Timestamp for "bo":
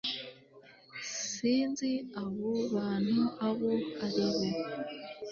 4.33-4.47